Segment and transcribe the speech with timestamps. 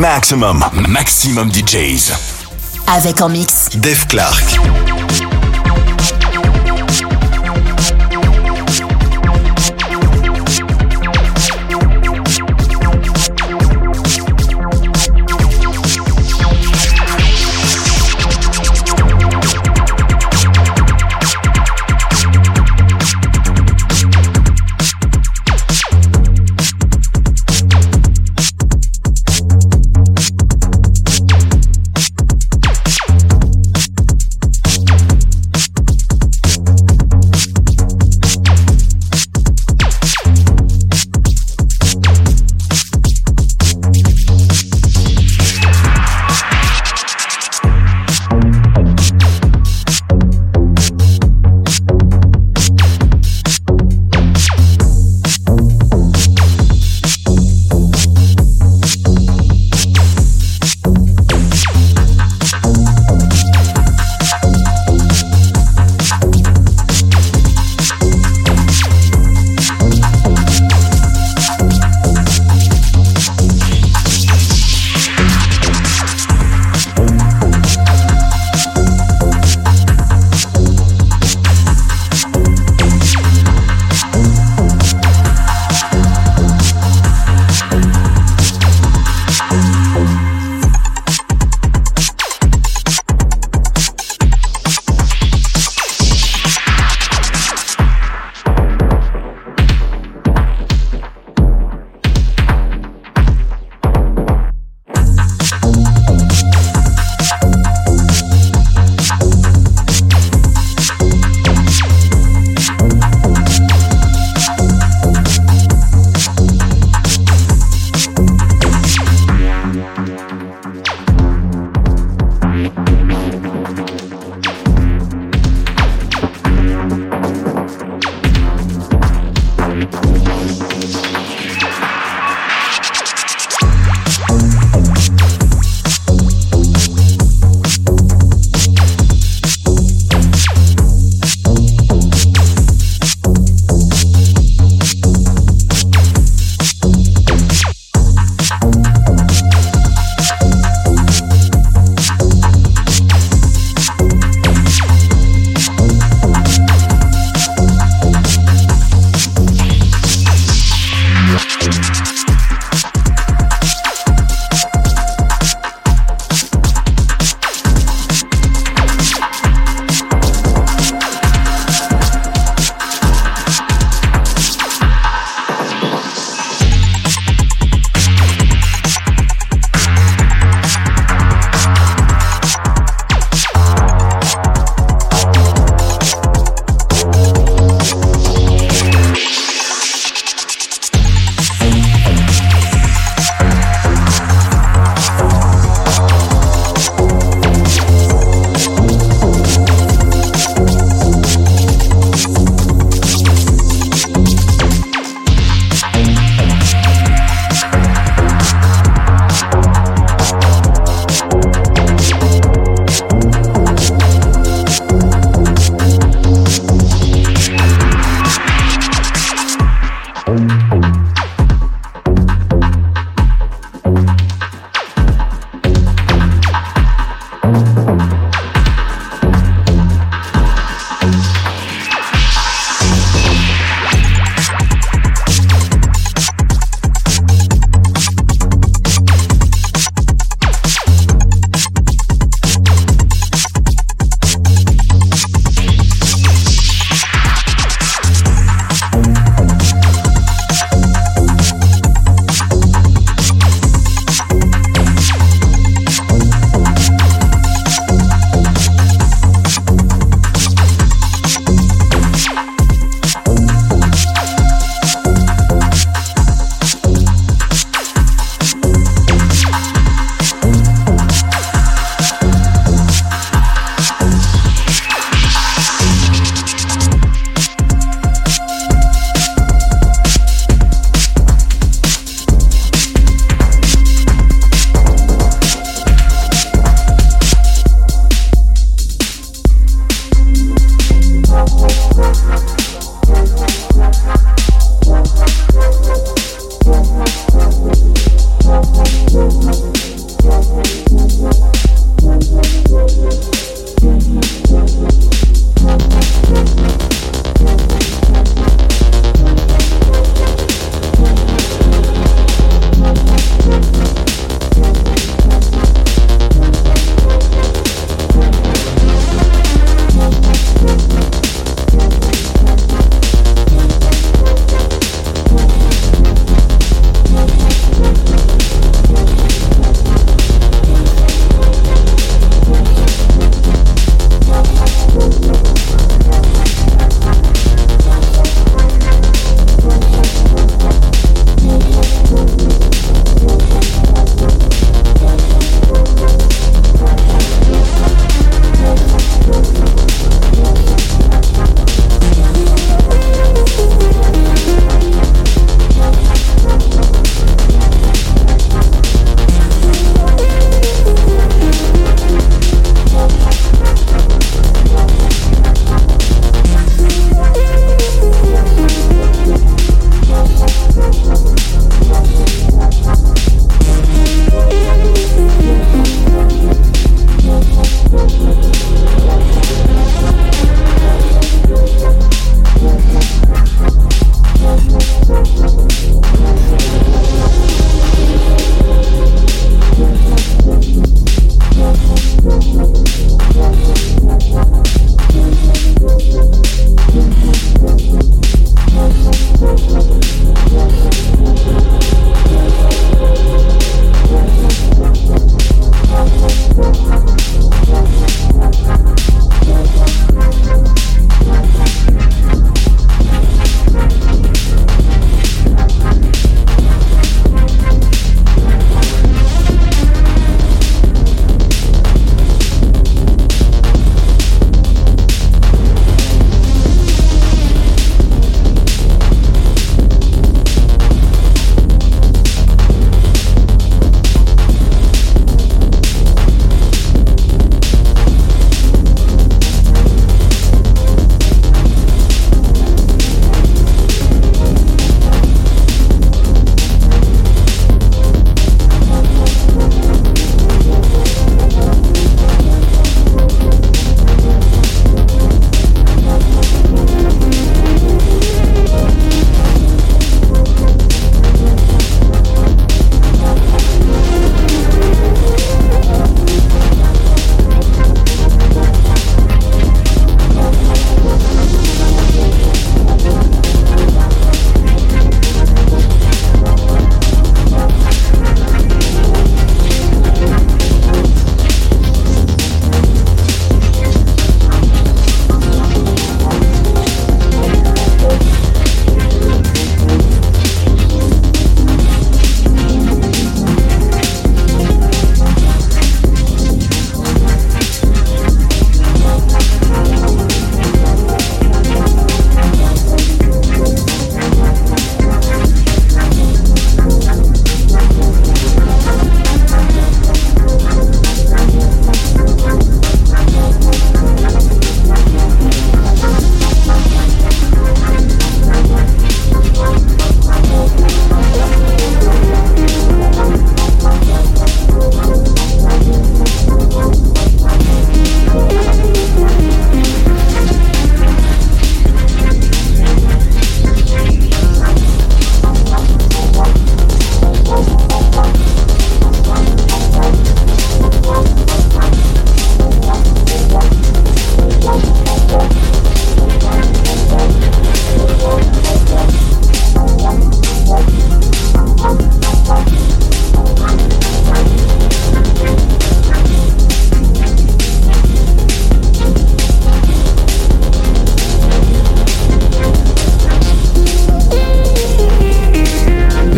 [0.00, 2.10] Maximum, maximum DJs.
[2.86, 3.68] Avec en mix.
[3.74, 4.99] Dave Clark.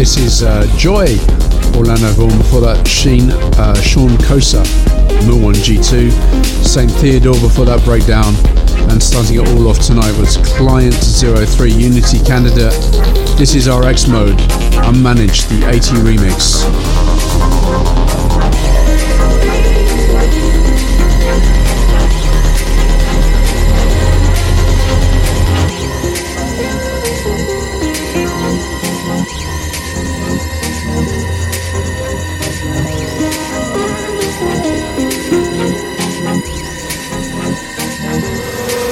[0.03, 1.17] This is uh, Joy,
[1.79, 2.37] Orlando Vaughan.
[2.37, 4.65] Before that, Sheen, uh, Sean Kosa,
[5.29, 6.11] Milwan G2,
[6.67, 6.91] St.
[6.91, 8.35] Theodore before that breakdown.
[8.91, 12.73] And starting it all off tonight was Client 03 Unity Candidate.
[13.39, 14.39] This is RX Mode,
[14.83, 18.02] Unmanaged, the 80 remix.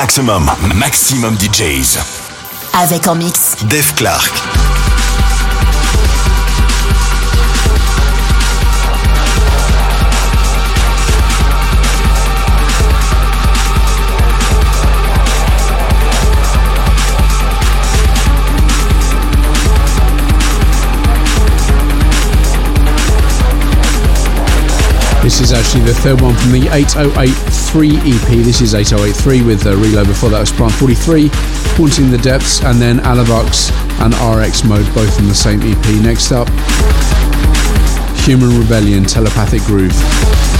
[0.00, 1.98] Maximum, maximum DJs.
[2.72, 3.54] Avec en mix.
[3.68, 4.59] Dave Clark.
[25.22, 28.42] This is actually the third one from the 8083 EP.
[28.42, 31.28] This is 8083 with uh, the reload before that was Plant 43,
[31.76, 36.02] Haunting the Depths, and then Alavox and RX Mode, both from the same EP.
[36.02, 36.48] Next up,
[38.24, 40.59] Human Rebellion, Telepathic Groove.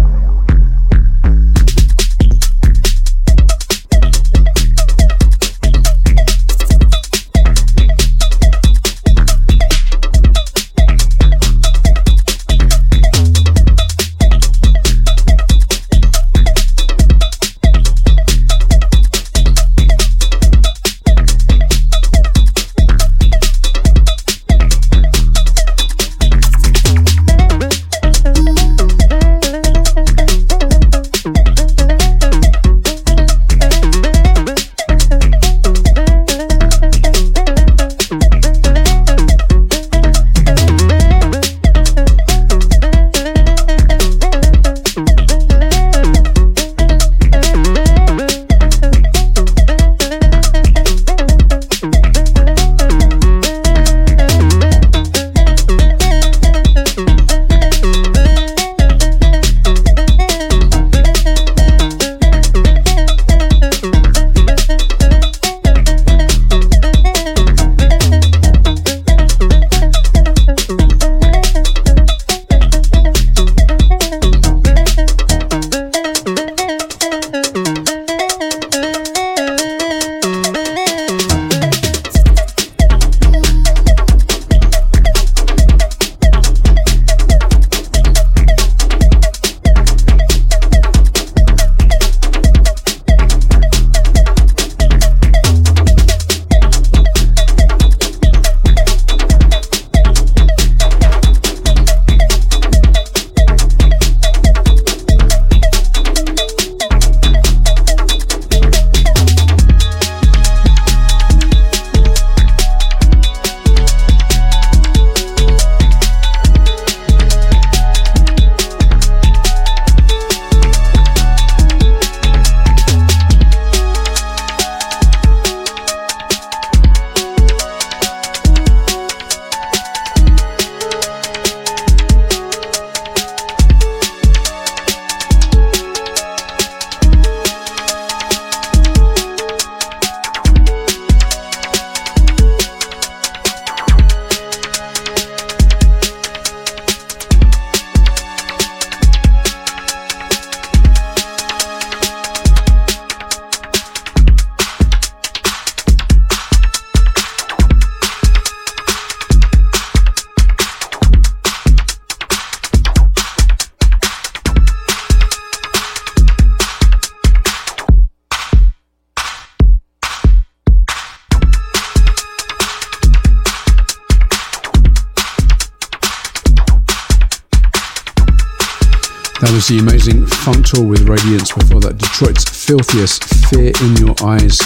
[179.49, 184.61] was the amazing funk tour with Radiance before that Detroit's filthiest Fear in Your Eyes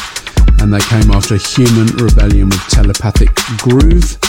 [0.59, 4.19] and they came after Human Rebellion with Telepathic Groove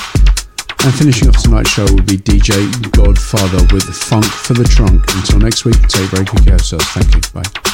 [0.87, 5.03] and finishing off tonight's show will be DJ Godfather with Funk for the Trunk.
[5.17, 6.87] Until next week, take very good care yourselves.
[6.95, 7.23] Thank you.
[7.35, 7.66] Bye.